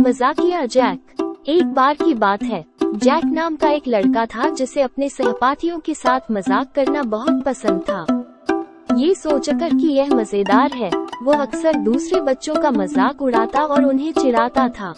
मजाकिया 0.00 0.64
जैक। 0.66 1.44
एक 1.48 1.66
बार 1.66 1.94
की 1.94 2.14
बात 2.14 2.42
है। 2.42 2.64
जैक 2.82 3.24
नाम 3.24 3.56
का 3.56 3.68
एक 3.68 3.88
लड़का 3.88 4.24
था 4.26 4.48
जिसे 4.50 4.82
अपने 4.82 5.08
सहपाठियों 5.08 5.78
के 5.78 5.94
साथ 5.94 6.30
मज़ाक 6.30 6.72
करना 6.74 7.02
बहुत 7.04 7.42
पसंद 7.44 7.80
था। 7.80 8.06
ये 8.96 9.14
सोचकर 9.14 9.74
कि 9.74 9.86
यह 9.86 10.14
मज़ेदार 10.14 10.72
है, 10.72 10.90
वो 11.22 11.32
अक्सर 11.32 11.76
दूसरे 11.76 12.20
बच्चों 12.20 12.54
का 12.54 12.70
मज़ाक 12.70 13.22
उड़ाता 13.22 13.62
और 13.62 13.84
उन्हें 13.84 14.12
चिढ़ाता 14.12 14.68
था। 14.68 14.90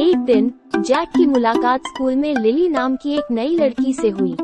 एक 0.00 0.18
दिन, 0.18 0.52
जैक 0.76 1.08
की 1.16 1.26
मुलाकात 1.26 1.80
स्कूल 1.80 2.16
में 2.16 2.34
लिली 2.34 2.68
नाम 2.68 2.96
की 2.96 3.14
एक 3.14 3.30
नई 3.30 3.56
लड़की 3.56 3.92
से 3.92 4.08
हुई। 4.10 4.36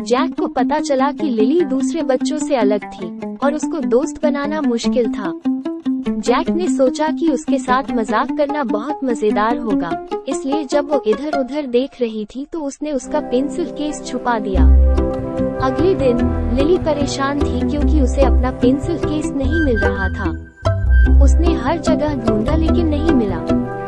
जैक 0.00 0.34
को 0.34 0.46
पता 0.48 0.78
चला 0.80 1.10
कि 1.12 1.30
लिली 1.30 1.60
दूसरे 1.64 2.02
बच्चों 2.02 2.38
से 2.38 2.56
अलग 2.56 2.84
थी, 2.92 3.36
और 3.38 3.54
उसको 3.54 3.80
दोस्त 3.80 4.22
बनाना 4.22 4.60
मुश्किल 4.60 5.12
था। 5.12 5.32
जैक 6.02 6.48
ने 6.50 6.66
सोचा 6.68 7.06
कि 7.10 7.28
उसके 7.30 7.58
साथ 7.58 7.90
मज़ाक 7.90 8.28
करना 8.38 8.62
बहुत 8.64 9.00
मज़ेदार 9.04 9.58
होगा, 9.58 9.90
इसलिए 10.28 10.64
जब 10.64 10.90
वो 10.90 11.02
इधर 11.06 11.38
उधर 11.38 11.66
देख 11.66 12.00
रही 12.00 12.24
थी 12.24 12.44
तो 12.52 12.60
उसने 12.60 12.92
उसका 12.92 13.20
पेंसिल 13.20 13.70
केस 13.70 14.02
छुपा 14.06 14.38
दिया। 14.38 14.62
अगले 15.66 15.94
दिन, 15.94 16.18
लिली 16.54 16.78
परेशान 16.78 17.40
थी 17.40 17.60
क्योंकि 17.70 18.00
उसे 18.00 18.22
अपना 18.22 18.50
पेंसिल 18.52 18.98
केस 18.98 19.30
नहीं 19.32 19.64
मिल 19.64 19.78
रहा 19.78 20.08
था। 20.08 20.30
उसने 21.24 21.54
हर 21.56 21.78
जगह 21.80 22.14
ढूंढा 22.24 22.56
लेकिन 22.56 22.88
नहीं 22.88 23.12
मिला। 23.12 23.38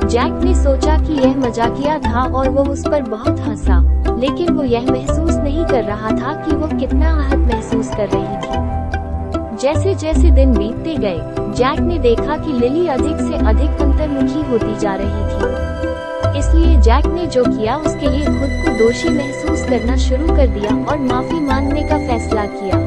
जैक 0.07 0.43
ने 0.45 0.55
सोचा 0.55 0.97
कि 0.99 1.21
यह 1.21 1.37
मजाकिया 1.39 1.99
था 1.99 2.25
और 2.31 2.49
वो 2.49 2.65
उस 2.65 2.87
पर 2.87 3.03
बहुत 3.03 3.41
हंसा, 3.41 3.81
लेकिन 4.17 4.53
वो 4.53 4.63
यह 4.65 4.91
महसूस 4.91 5.35
नहीं 5.35 5.65
कर 5.65 5.85
रहा 5.85 6.11
था 6.13 6.35
कि 6.43 6.57
वो 6.57 6.79
कितना 6.79 7.15
आहत 7.15 7.53
महसूस 7.53 7.91
कर 7.91 8.09
रही 8.09 8.37
थी। 8.39 8.63
जैसे 9.57 9.95
जैसे 9.95 10.31
दिन 10.31 10.53
बीतते 10.53 10.95
गए 10.97 11.44
जैक 11.55 11.81
ने 11.81 11.99
देखा 11.99 12.37
कि 12.37 12.53
लिली 12.53 12.87
अधिक 12.87 13.17
से 13.17 13.47
अधिक 13.47 13.71
अंतर्मुखी 13.71 14.49
होती 14.51 14.79
जा 14.79 14.95
रही 14.95 15.09
थी। 15.09 15.75
इसलिए 16.39 16.81
जैक 16.81 17.07
ने 17.07 17.27
जो 17.27 17.45
किया, 17.45 17.77
उसके 17.77 18.11
लिए 18.11 18.25
खुद 18.25 18.65
को 18.65 18.79
दोषी 18.79 19.09
महसूस 19.09 19.65
करना 19.65 19.97
शुरू 19.97 20.27
कर 20.27 20.47
दिया 20.47 20.85
और 20.85 20.99
माफ़ी 20.99 21.41
मांगने 21.41 21.83
का 21.83 21.99
फैसला 21.99 22.47
किया। 22.47 22.79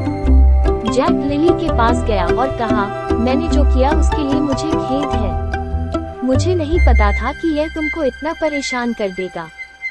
जैक 0.92 1.26
लिली 1.26 1.48
के 1.48 1.78
पास 1.78 2.04
गया 2.04 2.26
और 2.26 2.58
कहा, 2.58 3.08
मैंने 3.12 3.48
जो 3.48 3.64
किया, 3.64 3.90
उसके 3.90 4.22
लिए 4.22 4.40
मुझे 4.40 4.68
खेद 4.68 5.08
है। 5.08 6.24
मुझे 6.24 6.54
नहीं 6.54 6.78
पता 6.80 7.12
था 7.12 7.32
कि 7.32 7.58
यह 7.58 7.68
तुमको 7.68 8.04
इतना 8.04 8.32
परेशान 8.32 8.92
कर 8.92 9.08
देगा। 9.08 9.48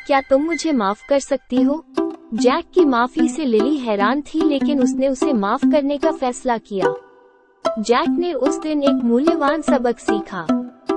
क्या 0.08 0.22
तुम 0.22 0.42
मुझे 0.42 0.72
माफ़ 0.72 1.08
कर 1.10 1.20
सकती 1.20 1.62
हो? 1.62 1.86
जैक 2.34 2.66
की 2.76 2.86
माफ़ी 2.86 3.30
से 3.30 3.46
लिली 3.46 3.78
हैरान 3.78 4.22
थी, 4.22 4.50
लेकिन 4.50 4.82
उसने 4.82 5.08
उसे 5.08 5.34
माफ़ 5.34 5.66
करने 5.66 5.98
का 5.98 6.12
फैसला 6.12 6.58
किया। 6.58 7.07
जैक 7.80 8.10
ने 8.10 8.34
उस 8.34 8.60
दिन 8.60 8.82
एक 8.84 9.04
मूल्यवान 9.04 9.62
सबक 9.62 10.00
सीखा। 10.00 10.42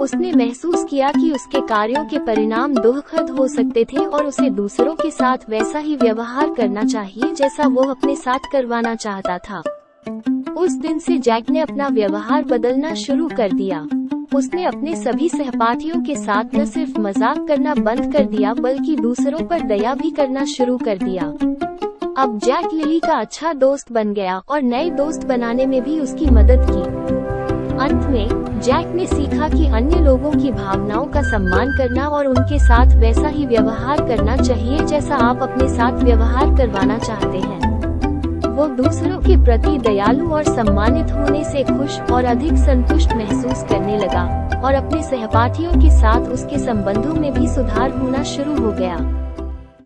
उसने 0.00 0.32
महसूस 0.32 0.84
किया 0.90 1.10
कि 1.12 1.30
उसके 1.32 1.60
कार्यों 1.60 2.04
के 2.04 2.18
परिणाम 2.18 2.74
दुखद 2.74 3.30
हो 3.30 3.46
सकते 3.48 3.84
थे 3.84 3.96
और 3.96 4.26
उसे 4.26 4.48
दूसरों 4.50 4.94
के 4.94 5.10
साथ 5.10 5.38
वैसा 5.50 5.78
ही 5.78 5.96
व्यवहार 5.96 6.54
करना 6.54 6.84
चाहिए 6.84 7.32
जैसा 7.34 7.66
वो 7.66 7.82
अपने 7.82 8.16
साथ 8.16 8.50
करवाना 8.52 8.94
चाहता 8.94 9.38
था। 9.38 9.62
उस 10.56 10.72
दिन 10.72 10.98
से 10.98 11.18
जैक 11.18 11.50
ने 11.50 11.60
अपना 11.60 11.88
व्यवहार 11.88 12.44
बदलना 12.44 12.94
शुरू 12.94 13.28
कर 13.28 13.52
दिया। 13.52 13.86
उसने 14.34 14.64
अपने 14.64 14.96
सभी 14.96 15.28
सहपाठियों 15.28 16.02
के 16.02 16.16
साथ 16.16 16.44
न 16.54 16.64
सिर्फ़ 16.64 16.98
मज़ाक 17.00 17.46
करना 17.48 17.74
बंद 17.74 18.12
कर 18.12 18.24
दिया, 18.24 18.54
बल्कि 18.54 18.96
दूसरों 18.96 19.46
पर 19.46 19.60
दया 19.60 19.94
भी 19.94 20.10
करना 20.10 20.44
शुरू 20.44 20.78
कर 20.78 20.98
दिया। 20.98 21.32
अब 22.20 22.38
जैक 22.38 22.72
लिली 22.74 22.98
का 23.00 23.12
अच्छा 23.12 23.52
दोस्त 23.52 23.92
बन 23.92 24.12
गया 24.14 24.36
और 24.48 24.62
नए 24.62 24.90
दोस्त 24.90 25.24
बनाने 25.24 25.66
में 25.66 25.82
भी 25.84 25.98
उसकी 26.00 26.26
मदद 26.26 26.66
की। 26.70 26.80
अंत 27.76 28.02
में, 28.06 28.60
जैक 28.60 28.86
ने 28.86 29.06
सीखा 29.06 29.48
कि 29.48 29.66
अन्य 29.66 30.00
लोगों 30.00 30.30
की 30.32 30.50
भावनाओं 30.50 31.06
का 31.06 31.22
सम्मान 31.22 31.70
करना 31.78 32.08
और 32.08 32.26
उनके 32.26 32.58
साथ 32.58 32.94
वैसा 32.96 33.28
ही 33.28 33.46
व्यवहार 33.46 34.06
करना 34.08 34.36
चाहिए 34.36 34.84
जैसा 34.84 35.16
आप 35.16 35.42
अपने 35.42 35.68
साथ 35.68 35.92
व्यवहार 35.92 36.54
करवाना 36.56 36.98
चाहते 36.98 37.38
हैं। 37.38 38.50
वो 38.50 38.66
दूसरों 38.66 39.18
के 39.18 39.37
प्रति 39.44 39.76
दयालु 39.78 40.28
और 40.31 40.44
सम्मानित 40.44 41.12
होने 41.12 41.44
से 41.44 41.62
खुश 41.62 42.00
और 42.12 42.25
अधिक 42.25 42.52
संतुष्ट 42.56 43.12
महसूस 43.12 43.62
करने 43.62 43.97
लगा 43.98 44.25
और 44.64 44.75
अपने 44.75 45.02
सहपाठियों 45.02 45.72
के 45.72 45.91
साथ 45.91 46.28
उसके 46.28 46.58
संबंधों 46.58 47.14
में 47.14 47.32
भी 47.34 47.48
सुधार 47.48 47.91
होना 47.91 48.22
शुरू 48.22 48.60
हो 48.62 48.72
गया। 48.72 48.97